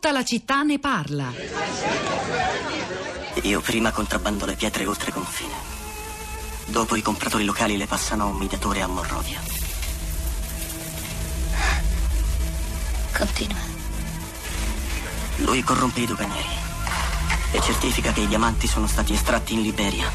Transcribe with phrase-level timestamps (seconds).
[0.00, 1.30] Tutta la città ne parla.
[3.42, 5.52] Io prima contrabbando le pietre oltre confine.
[6.64, 9.38] Dopo i compratori locali le passano a un mediatore a Monrovia.
[13.14, 13.58] Continua.
[15.36, 16.48] Lui corrompe i doganieri
[17.52, 20.10] e certifica che i diamanti sono stati estratti in Liberia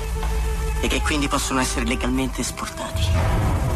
[0.82, 3.04] e che quindi possono essere legalmente esportati.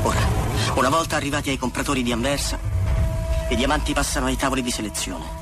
[0.02, 0.28] Ora,
[0.74, 2.58] una volta arrivati ai compratori di Anversa,
[3.50, 5.39] i diamanti passano ai tavoli di selezione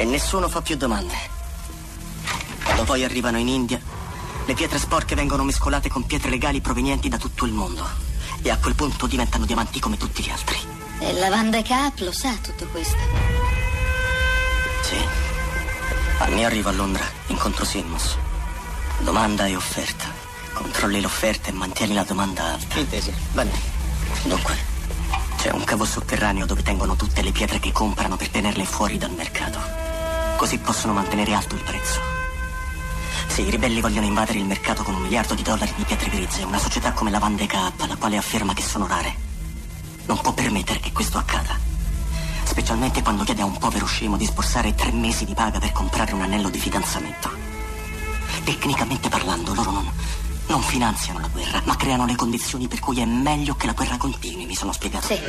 [0.00, 1.14] e nessuno fa più domande.
[2.64, 3.78] Quando poi arrivano in India,
[4.46, 7.86] le pietre sporche vengono mescolate con pietre legali provenienti da tutto il mondo
[8.40, 10.58] e a quel punto diventano diamanti come tutti gli altri.
[11.00, 12.96] E la Van de Kaap lo sa tutto questo.
[14.84, 14.96] Sì.
[16.20, 18.16] Anni arrivo a Londra, incontro Simmons.
[19.00, 20.06] Domanda e offerta.
[20.54, 22.78] Controlli l'offerta e mantieni la domanda alta.
[22.78, 23.60] Intesi, va bene.
[24.22, 24.56] Dunque,
[25.36, 29.12] c'è un cavo sotterraneo dove tengono tutte le pietre che comprano per tenerle fuori dal
[29.12, 29.89] mercato.
[30.40, 32.00] Così possono mantenere alto il prezzo.
[33.26, 36.44] Se i ribelli vogliono invadere il mercato con un miliardo di dollari di pietre grigie,
[36.44, 39.14] una società come la Van de la quale afferma che sono rare,
[40.06, 41.58] non può permettere che questo accada.
[42.44, 46.14] Specialmente quando chiede a un povero scemo di sborsare tre mesi di paga per comprare
[46.14, 47.30] un anello di fidanzamento.
[48.42, 49.92] Tecnicamente parlando, loro non,
[50.46, 53.98] non finanziano la guerra, ma creano le condizioni per cui è meglio che la guerra
[53.98, 55.06] continui, mi sono spiegato?
[55.06, 55.20] Sì.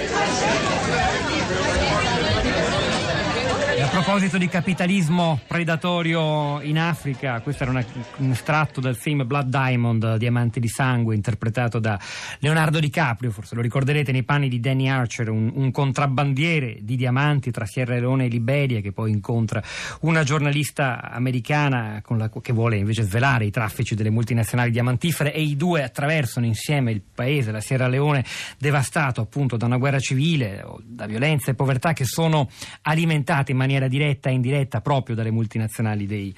[4.04, 7.72] Proposito di capitalismo predatorio in Africa, questo era
[8.18, 12.00] un estratto dal film Blood Diamond, Diamanti di sangue, interpretato da
[12.40, 17.52] Leonardo DiCaprio, forse lo ricorderete nei panni di Danny Archer, un, un contrabbandiere di diamanti
[17.52, 19.62] tra Sierra Leone e Liberia che poi incontra
[20.02, 25.56] una giornalista americana la- che vuole invece svelare i traffici delle multinazionali diamantifere e i
[25.56, 28.26] due attraversano insieme il paese, la Sierra Leone,
[28.58, 32.50] devastato appunto da una guerra civile, da violenza e povertà che sono
[32.82, 36.34] alimentate in maniera diretta e indiretta proprio dalle multinazionali dei,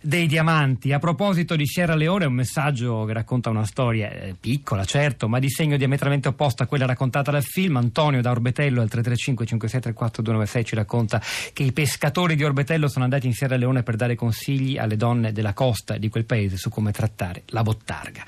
[0.00, 0.92] dei diamanti.
[0.92, 5.40] A proposito di Sierra Leone, un messaggio che racconta una storia eh, piccola, certo, ma
[5.40, 7.76] di segno diametralmente opposto a quella raccontata dal film.
[7.76, 11.20] Antonio da Orbetello al 335 5634 296 ci racconta
[11.52, 15.32] che i pescatori di Orbetello sono andati in Sierra Leone per dare consigli alle donne
[15.32, 18.24] della costa di quel paese su come trattare la bottarga.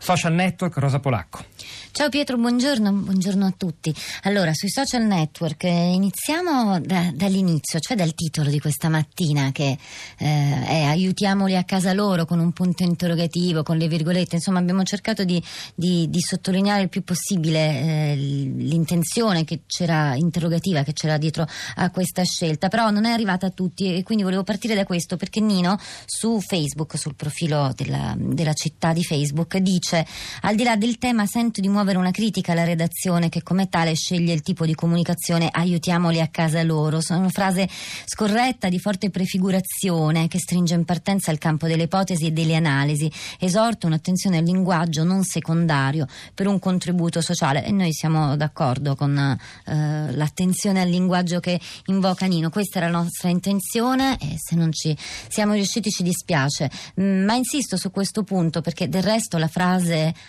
[0.00, 1.44] Social network Rosa Polacco.
[1.92, 3.94] Ciao Pietro, buongiorno, buongiorno a tutti.
[4.22, 9.76] Allora, sui social network eh, iniziamo da- dall'inizio, cioè dal titolo di questa mattina che
[10.18, 14.36] eh, è Aiutiamoli a casa loro con un punto interrogativo, con le virgolette.
[14.36, 15.42] Insomma, abbiamo cercato di,
[15.74, 21.90] di- di sottolineare il più possibile eh, l'intenzione che c'era interrogativa che c'era dietro a
[21.90, 25.40] questa scelta, però non è arrivata a tutti e quindi volevo partire da questo perché
[25.40, 30.98] Nino su Facebook, sul profilo della, della città di Facebook, dice al di là del
[30.98, 34.74] tema sento di muovere una critica alla redazione che come tale sceglie il tipo di
[34.74, 37.00] comunicazione aiutiamoli a casa loro.
[37.00, 37.68] Sono una frase
[38.04, 43.10] scorretta di forte prefigurazione che stringe in partenza il campo delle ipotesi e delle analisi.
[43.38, 49.16] Esorta un'attenzione al linguaggio non secondario per un contributo sociale e noi siamo d'accordo con
[49.18, 52.50] eh, l'attenzione al linguaggio che invoca Nino.
[52.50, 54.96] Questa era la nostra intenzione e se non ci
[55.28, 56.70] siamo riusciti ci dispiace.
[57.00, 59.79] Mm, Ma insisto su questo punto perché del resto la frase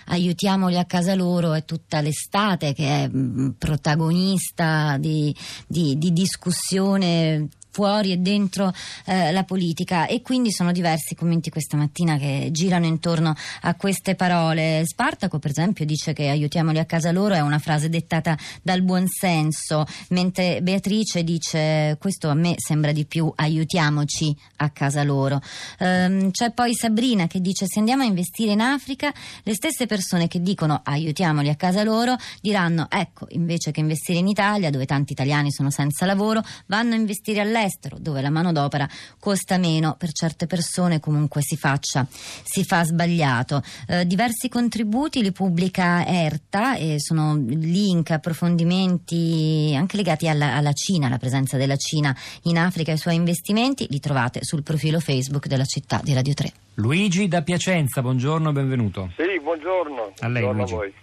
[0.05, 5.35] aiutiamoli a casa loro è tutta l'estate che è mm, protagonista di,
[5.67, 8.73] di- di discussione fuori e dentro
[9.05, 13.75] eh, la politica e quindi sono diversi i commenti questa mattina che girano intorno a
[13.75, 14.83] queste parole.
[14.85, 19.85] Spartaco per esempio dice che aiutiamoli a casa loro è una frase dettata dal buonsenso,
[20.09, 25.41] mentre Beatrice dice questo a me sembra di più aiutiamoci a casa loro.
[25.79, 30.27] Ehm, c'è poi Sabrina che dice se andiamo a investire in Africa le stesse persone
[30.27, 35.13] che dicono aiutiamoli a casa loro diranno ecco invece che investire in Italia dove tanti
[35.13, 37.60] italiani sono senza lavoro vanno a investire all'estero
[37.99, 38.87] dove la manodopera
[39.19, 45.31] costa meno per certe persone comunque si faccia si fa sbagliato Eh, diversi contributi li
[45.31, 52.15] pubblica Erta e sono link approfondimenti anche legati alla, alla Cina alla presenza della Cina
[52.43, 56.33] in Africa e ai suoi investimenti li trovate sul profilo Facebook della città di Radio
[56.33, 59.11] 3 Luigi da Piacenza, buongiorno, benvenuto.
[59.17, 60.13] Sì, buongiorno.
[60.19, 60.73] A lei, Buongiorno Luigi.
[60.73, 60.93] voi.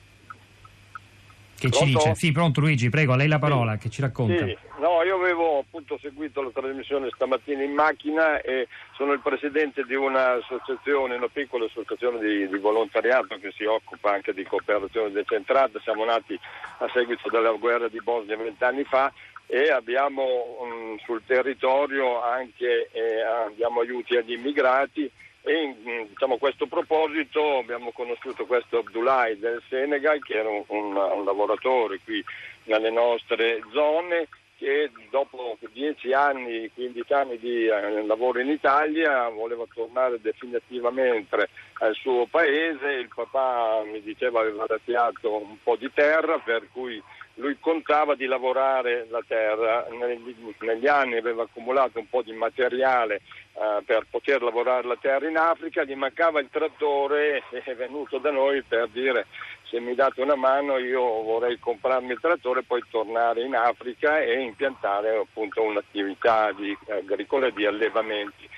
[1.58, 1.98] Che ci Pronto?
[1.98, 2.14] dice?
[2.14, 4.46] Sì, pronto Luigi, prego, a lei la parola, che ci racconta.
[4.46, 9.84] Sì, no, io avevo appunto seguito la trasmissione stamattina in macchina e sono il presidente
[9.84, 15.80] di un'associazione, una piccola associazione di, di volontariato che si occupa anche di cooperazione decentrata.
[15.82, 16.38] Siamo nati
[16.78, 19.12] a seguito della guerra di Bosnia vent'anni fa
[19.46, 20.24] e abbiamo
[20.64, 25.10] mm, sul territorio anche eh, diamo aiuti agli immigrati
[25.48, 30.62] e in mm, diciamo, questo proposito abbiamo conosciuto questo Abdoulaye del Senegal che era un,
[30.66, 32.22] un- un lavoratore qui
[32.64, 34.28] nelle nostre zone
[34.58, 41.48] che dopo 10 anni, 15 anni di eh, lavoro in Italia voleva tornare definitivamente
[41.78, 47.00] al suo paese, il papà mi diceva aveva razziato un po' di terra per cui
[47.38, 53.20] lui contava di lavorare la terra, negli, negli anni aveva accumulato un po' di materiale
[53.60, 58.18] eh, per poter lavorare la terra in Africa, gli mancava il trattore e è venuto
[58.18, 59.26] da noi per dire
[59.68, 64.20] se mi date una mano io vorrei comprarmi il trattore e poi tornare in Africa
[64.20, 68.48] e impiantare appunto un'attività di, agricola di allevamenti.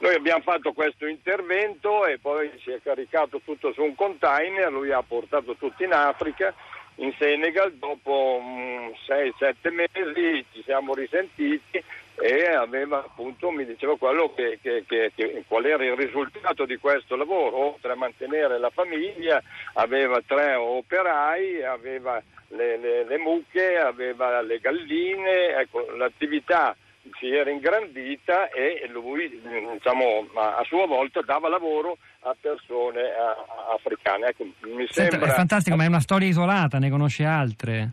[0.00, 4.90] Noi abbiamo fatto questo intervento e poi si è caricato tutto su un container, lui
[4.90, 6.52] ha portato tutto in Africa,
[6.96, 8.42] in Senegal, dopo
[9.06, 11.82] 6-7 mm, mesi ci siamo risentiti
[12.20, 16.76] e aveva appunto, mi diceva quello che, che, che, che, qual era il risultato di
[16.76, 19.42] questo lavoro, oltre a mantenere la famiglia
[19.74, 26.76] aveva tre operai, aveva le, le, le mucche, aveva le galline, ecco, l'attività
[27.18, 29.40] si era ingrandita e lui
[29.72, 33.00] diciamo, a sua volta dava lavoro a persone
[33.74, 34.26] africane.
[34.26, 35.32] Ecco, mi Senta, sembra...
[35.32, 37.92] È fantastico, ma è una storia isolata, ne conosce altre?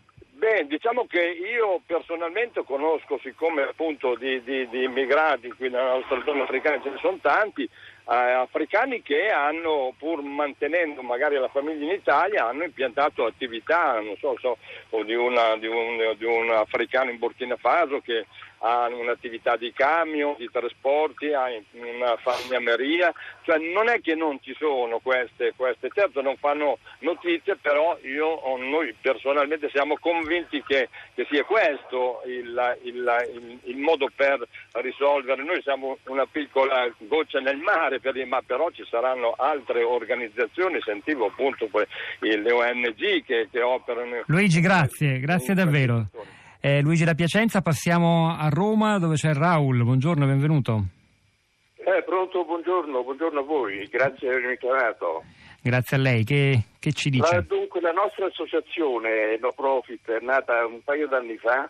[0.85, 6.43] Diciamo che io personalmente conosco, siccome appunto di, di, di immigrati qui nella nostra zona
[6.43, 7.69] africana ce ne sono tanti, eh,
[8.05, 14.35] africani che hanno, pur mantenendo magari la famiglia in Italia, hanno impiantato attività, non so,
[14.37, 14.57] so
[15.03, 18.27] di, una, di, un, di un africano in Burkina Faso che
[18.59, 23.13] ha un'attività di camion, di trasporti, ha una fagnameria,
[23.43, 28.41] cioè non è che non ci sono queste, queste, certo non fanno notizie, però io,
[28.57, 32.95] noi personalmente siamo convinti che, che sia questo il, il,
[33.33, 38.69] il, il, modo per risolvere, noi siamo una piccola goccia nel mare, per, ma però
[38.71, 41.69] ci saranno altre organizzazioni, sentivo appunto
[42.19, 44.23] le ONG che, che operano.
[44.27, 46.07] Luigi, grazie, grazie davvero.
[46.65, 49.83] Eh, Luigi da Piacenza, passiamo a Roma dove c'è Raul.
[49.83, 50.83] Buongiorno, benvenuto.
[51.75, 55.23] Eh, pronto, buongiorno, buongiorno a voi, grazie per avermi chiamato.
[55.61, 57.35] Grazie a lei, che, che ci dice?
[57.35, 61.69] La, dunque, la nostra associazione no profit è nata un paio d'anni fa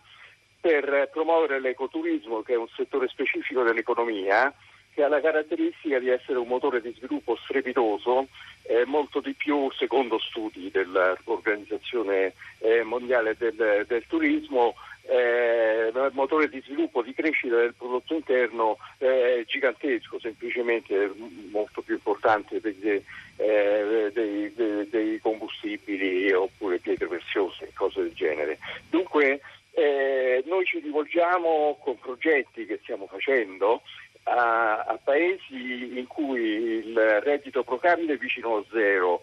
[0.62, 4.53] per promuovere l'ecoturismo, che è un settore specifico dell'economia,
[4.95, 8.30] che ha la caratteristica di essere un motore di sviluppo strepitoso,
[8.63, 14.74] eh, molto di più, secondo studi dell'Organizzazione eh, Mondiale del, del Turismo,
[15.07, 21.12] eh, motore di sviluppo, di crescita del prodotto interno eh, gigantesco, semplicemente
[21.51, 22.89] molto più importante degli,
[23.36, 28.59] eh, dei, dei, dei, combustibili oppure pietre preziose, cose del genere.
[28.89, 33.81] Dunque eh, noi ci rivolgiamo con progetti che stiamo facendo
[34.25, 39.22] a, a paesi in cui il reddito pro capite è vicino a zero,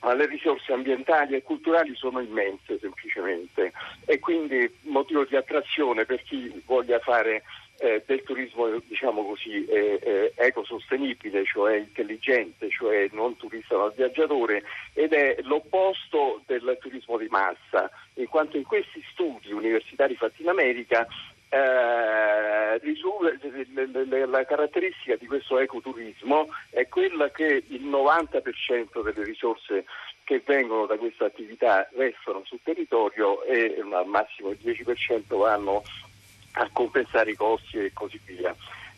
[0.00, 3.72] ma le risorse ambientali e culturali sono immense semplicemente.
[4.04, 7.42] E quindi motivo di attrazione per chi voglia fare
[7.78, 14.62] eh, del turismo diciamo così eh, eh, ecosostenibile, cioè intelligente, cioè non turista ma viaggiatore
[14.92, 20.48] ed è l'opposto del turismo di massa, in quanto in questi studi universitari fatti in
[20.48, 21.06] America
[21.54, 22.80] eh,
[24.26, 29.84] la caratteristica di questo ecoturismo è quella che il 90% delle risorse
[30.24, 35.82] che vengono da questa attività restano sul territorio e al massimo il 10% vanno
[36.52, 38.54] a compensare i costi e così via.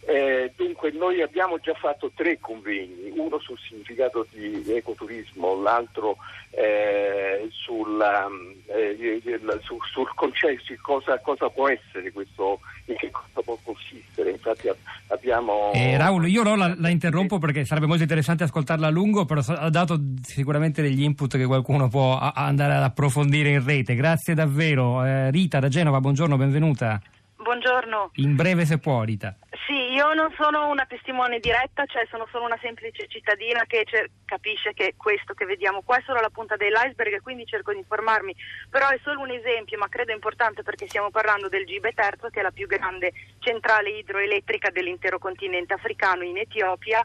[0.08, 6.16] Eh, dunque noi abbiamo già fatto tre convegni, uno sul significato di ecoturismo, l'altro
[6.50, 8.28] eh, sulla,
[8.66, 9.20] eh,
[9.62, 14.30] sul, sul concetto di cosa, cosa, può essere questo, in che cosa può consistere.
[14.30, 14.70] Infatti
[15.08, 15.72] abbiamo...
[15.74, 19.42] Eh, Raul, io no, la, la, interrompo perché sarebbe molto interessante ascoltarla a lungo, però
[19.44, 23.96] ha dato sicuramente degli input che qualcuno può andare ad approfondire in rete.
[23.96, 25.04] Grazie davvero.
[25.04, 27.00] Eh, Rita da Genova, buongiorno, benvenuta.
[27.46, 28.10] Buongiorno.
[28.14, 29.36] In breve se può, Rita.
[29.66, 34.10] Sì, io non sono una testimone diretta, cioè sono solo una semplice cittadina che cer-
[34.24, 35.82] capisce che questo che vediamo.
[35.82, 38.34] Qua è solo la punta dell'iceberg e quindi cerco di informarmi,
[38.70, 42.40] però è solo un esempio, ma credo importante perché stiamo parlando del Gibe Terzo, che
[42.40, 47.02] è la più grande centrale idroelettrica dell'intero continente africano in Etiopia,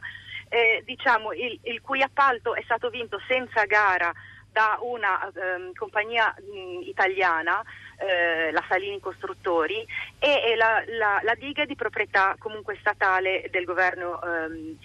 [0.48, 4.12] eh, diciamo, il, il cui appalto è stato vinto senza gara
[4.52, 7.62] da una ehm, compagnia mh, italiana
[7.96, 9.86] eh, la Salini Costruttori
[10.18, 14.76] e, e la, la, la, diga è di proprietà comunque statale del governo ehm,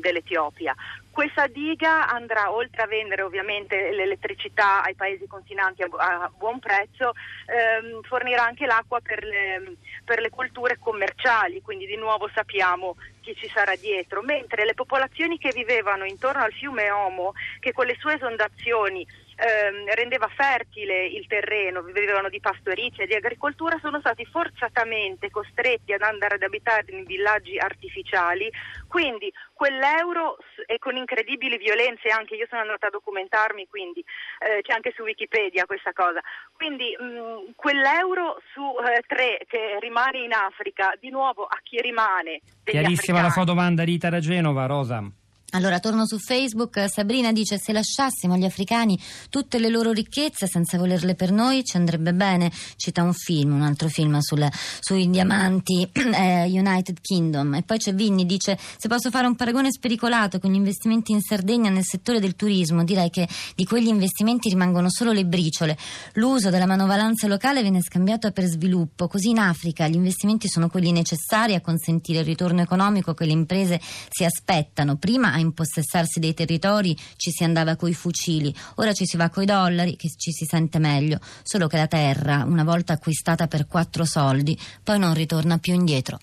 [0.00, 0.74] dell'Etiopia.
[1.14, 7.12] Questa diga andrà oltre a vendere ovviamente l'elettricità ai paesi continanti a, a buon prezzo,
[7.46, 13.32] ehm, fornirà anche l'acqua per le, per le colture commerciali, quindi di nuovo sappiamo chi
[13.36, 17.96] ci sarà dietro, mentre le popolazioni che vivevano intorno al fiume Omo, che con le
[18.00, 24.24] sue esondazioni ehm, rendeva fertile il terreno, vivevano di pastorizia e di agricoltura, sono stati
[24.24, 28.50] forzatamente costretti ad andare ad abitare in villaggi artificiali,
[28.88, 30.36] quindi quell'euro
[30.66, 34.04] e con incredibili violenze anche io sono andata a documentarmi, quindi
[34.40, 36.20] eh, c'è anche su Wikipedia questa cosa.
[36.52, 42.40] Quindi mh, quell'euro su eh, tre che rimane in Africa, di nuovo a chi rimane?
[42.64, 43.22] Chiarissima africani.
[43.22, 45.23] la sua domanda Rita da Genova, Rosa.
[45.54, 46.84] Allora, torno su Facebook.
[46.90, 48.98] Sabrina dice: Se lasciassimo agli africani
[49.30, 52.50] tutte le loro ricchezze senza volerle per noi, ci andrebbe bene.
[52.74, 54.44] Cita un film, un altro film sul,
[54.80, 57.54] sui diamanti eh, United Kingdom.
[57.54, 61.20] E poi c'è Vinni, dice: Se posso fare un paragone spericolato con gli investimenti in
[61.20, 65.78] Sardegna nel settore del turismo, direi che di quegli investimenti rimangono solo le briciole.
[66.14, 69.06] L'uso della manovalanza locale viene scambiato per sviluppo.
[69.06, 73.32] Così in Africa gli investimenti sono quelli necessari a consentire il ritorno economico che le
[73.32, 73.80] imprese
[74.10, 74.96] si aspettano.
[74.96, 79.46] Prima a impossessarsi dei territori ci si andava coi fucili, ora ci si va coi
[79.46, 84.04] dollari che ci si sente meglio, solo che la terra, una volta acquistata per quattro
[84.04, 86.18] soldi, poi non ritorna più indietro.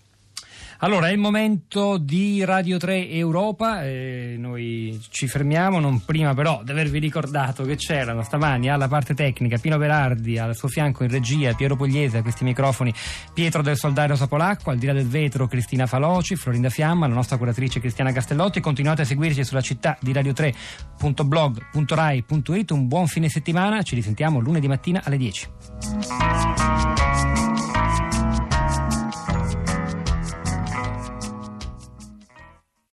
[0.83, 6.63] Allora, è il momento di Radio 3 Europa, eh, noi ci fermiamo, non prima però
[6.63, 11.11] di avervi ricordato che c'erano stamani alla parte tecnica Pino Berardi, al suo fianco in
[11.11, 12.91] regia Piero Pugliese, a questi microfoni
[13.31, 17.37] Pietro del Soldario Sapolacqua, al di là del vetro Cristina Faloci, Florinda Fiamma, la nostra
[17.37, 23.93] curatrice Cristiana Castellotti, continuate a seguirci sulla città di radio3.blog.rai.it, un buon fine settimana, ci
[23.93, 25.47] risentiamo lunedì mattina alle 10.